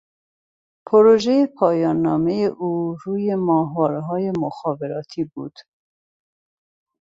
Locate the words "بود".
5.23-5.55